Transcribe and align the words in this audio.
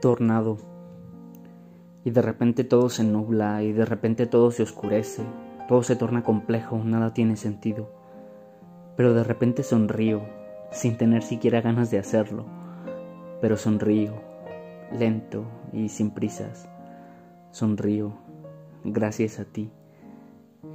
tornado 0.00 0.58
y 2.06 2.10
de 2.10 2.22
repente 2.22 2.62
todo 2.62 2.88
se 2.88 3.02
nubla 3.02 3.64
y 3.64 3.72
de 3.72 3.84
repente 3.84 4.26
todo 4.26 4.52
se 4.52 4.62
oscurece, 4.62 5.24
todo 5.66 5.82
se 5.82 5.96
torna 5.96 6.22
complejo, 6.22 6.80
nada 6.84 7.12
tiene 7.12 7.34
sentido. 7.34 7.90
Pero 8.96 9.12
de 9.12 9.24
repente 9.24 9.64
sonrío, 9.64 10.22
sin 10.70 10.96
tener 10.96 11.24
siquiera 11.24 11.60
ganas 11.60 11.90
de 11.90 11.98
hacerlo, 11.98 12.46
pero 13.40 13.56
sonrío, 13.56 14.12
lento 14.96 15.44
y 15.72 15.88
sin 15.88 16.12
prisas. 16.12 16.68
Sonrío, 17.50 18.12
gracias 18.84 19.40
a 19.40 19.44
ti. 19.44 19.70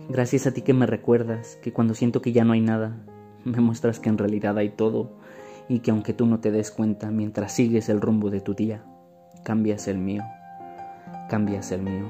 Gracias 0.10 0.48
a 0.48 0.52
ti 0.52 0.64
que 0.64 0.74
me 0.74 0.86
recuerdas 0.86 1.58
que 1.62 1.72
cuando 1.72 1.94
siento 1.94 2.22
que 2.22 2.34
ya 2.34 2.44
no 2.44 2.52
hay 2.52 2.62
nada, 2.62 2.98
me 3.46 3.62
muestras 3.62 4.02
que 4.02 4.10
en 4.10 4.18
realidad 4.18 4.58
hay 4.58 4.70
todo 4.70 5.12
y 5.70 5.80
que 5.80 5.92
aunque 5.92 6.14
tú 6.14 6.26
no 6.26 6.42
te 6.42 6.52
des 6.52 6.72
cuenta, 6.72 7.10
mientras 7.10 7.54
sigues 7.54 7.88
el 7.88 8.02
rumbo 8.02 8.30
de 8.30 8.42
tu 8.42 8.54
día, 8.54 8.84
cambias 9.44 9.88
el 9.88 9.98
mío, 9.98 10.24
cambias 11.30 11.72
el 11.72 11.82
mío, 11.82 12.06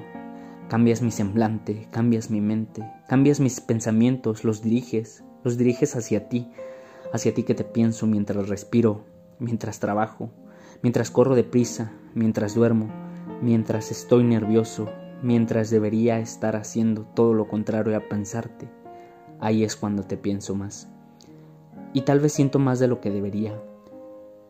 cambias 0.67 1.01
mi 1.01 1.11
semblante, 1.11 1.87
cambias 1.91 2.29
mi 2.29 2.41
mente, 2.41 2.89
cambias 3.07 3.39
mis 3.39 3.61
pensamientos, 3.61 4.43
los 4.43 4.61
diriges, 4.61 5.23
los 5.43 5.57
diriges 5.57 5.95
hacia 5.95 6.29
ti, 6.29 6.51
hacia 7.13 7.33
ti 7.33 7.43
que 7.43 7.55
te 7.55 7.63
pienso 7.63 8.07
mientras 8.07 8.47
respiro, 8.49 9.03
mientras 9.39 9.79
trabajo, 9.79 10.29
mientras 10.81 11.11
corro 11.11 11.35
deprisa, 11.35 11.91
mientras 12.13 12.55
duermo, 12.55 12.87
mientras 13.41 13.91
estoy 13.91 14.23
nervioso, 14.23 14.89
mientras 15.21 15.69
debería 15.69 16.19
estar 16.19 16.55
haciendo 16.55 17.03
todo 17.15 17.33
lo 17.33 17.47
contrario 17.47 17.95
a 17.95 18.07
pensarte. 18.07 18.69
Ahí 19.39 19.63
es 19.63 19.75
cuando 19.75 20.03
te 20.03 20.17
pienso 20.17 20.55
más. 20.55 20.89
Y 21.93 22.01
tal 22.01 22.19
vez 22.19 22.33
siento 22.33 22.59
más 22.59 22.79
de 22.79 22.87
lo 22.87 23.01
que 23.01 23.11
debería, 23.11 23.59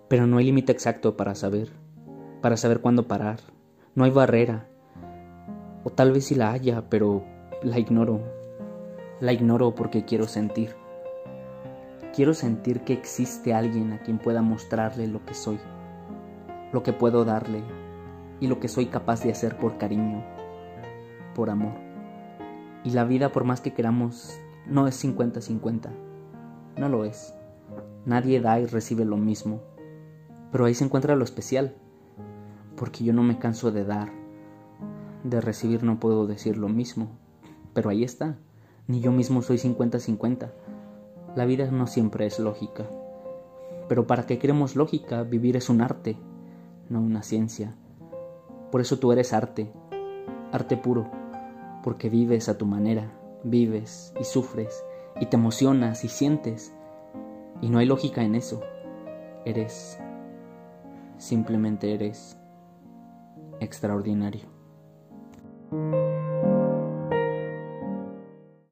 pero 0.07 0.27
no 0.27 0.37
hay 0.37 0.45
límite 0.45 0.71
exacto 0.71 1.17
para 1.17 1.35
saber, 1.35 1.69
para 2.41 2.57
saber 2.57 2.81
cuándo 2.81 3.07
parar. 3.07 3.39
No 3.95 4.03
hay 4.03 4.11
barrera. 4.11 4.67
O 5.83 5.89
tal 5.89 6.11
vez 6.11 6.25
sí 6.25 6.35
la 6.35 6.51
haya, 6.51 6.89
pero 6.89 7.23
la 7.63 7.79
ignoro. 7.79 8.21
La 9.19 9.33
ignoro 9.33 9.75
porque 9.75 10.05
quiero 10.05 10.27
sentir. 10.27 10.75
Quiero 12.13 12.33
sentir 12.33 12.81
que 12.81 12.93
existe 12.93 13.53
alguien 13.53 13.93
a 13.93 13.99
quien 13.99 14.17
pueda 14.17 14.41
mostrarle 14.41 15.07
lo 15.07 15.23
que 15.25 15.33
soy, 15.33 15.59
lo 16.73 16.83
que 16.83 16.91
puedo 16.91 17.23
darle 17.23 17.63
y 18.41 18.47
lo 18.47 18.59
que 18.59 18.67
soy 18.67 18.87
capaz 18.87 19.23
de 19.23 19.31
hacer 19.31 19.57
por 19.57 19.77
cariño, 19.77 20.23
por 21.35 21.49
amor. 21.49 21.73
Y 22.83 22.89
la 22.89 23.05
vida, 23.05 23.31
por 23.31 23.45
más 23.45 23.61
que 23.61 23.73
queramos, 23.73 24.39
no 24.65 24.87
es 24.87 25.03
50-50. 25.03 25.89
No 26.77 26.89
lo 26.89 27.05
es. 27.05 27.33
Nadie 28.05 28.41
da 28.41 28.59
y 28.59 28.65
recibe 28.65 29.05
lo 29.05 29.17
mismo. 29.17 29.61
Pero 30.51 30.65
ahí 30.65 30.73
se 30.73 30.83
encuentra 30.83 31.15
lo 31.15 31.23
especial. 31.23 31.75
Porque 32.81 33.03
yo 33.03 33.13
no 33.13 33.21
me 33.21 33.37
canso 33.37 33.71
de 33.71 33.85
dar. 33.85 34.11
De 35.23 35.39
recibir 35.39 35.83
no 35.83 35.99
puedo 35.99 36.25
decir 36.25 36.57
lo 36.57 36.67
mismo. 36.67 37.09
Pero 37.75 37.91
ahí 37.91 38.03
está. 38.03 38.39
Ni 38.87 39.01
yo 39.01 39.11
mismo 39.11 39.43
soy 39.43 39.57
50-50. 39.57 40.49
La 41.35 41.45
vida 41.45 41.69
no 41.69 41.85
siempre 41.85 42.25
es 42.25 42.39
lógica. 42.39 42.89
Pero 43.87 44.07
para 44.07 44.25
que 44.25 44.39
queremos 44.39 44.75
lógica, 44.75 45.21
vivir 45.21 45.57
es 45.57 45.69
un 45.69 45.81
arte, 45.81 46.17
no 46.89 47.01
una 47.01 47.21
ciencia. 47.21 47.75
Por 48.71 48.81
eso 48.81 48.97
tú 48.97 49.11
eres 49.11 49.31
arte, 49.31 49.71
arte 50.51 50.75
puro, 50.75 51.07
porque 51.83 52.09
vives 52.09 52.49
a 52.49 52.57
tu 52.57 52.65
manera, 52.65 53.11
vives 53.43 54.11
y 54.19 54.23
sufres 54.23 54.83
y 55.19 55.27
te 55.27 55.37
emocionas 55.37 56.03
y 56.03 56.07
sientes. 56.07 56.73
Y 57.61 57.69
no 57.69 57.77
hay 57.77 57.85
lógica 57.85 58.23
en 58.23 58.33
eso. 58.33 58.59
Eres, 59.45 59.99
simplemente 61.19 61.93
eres 61.93 62.40
extraordinario. 63.61 64.60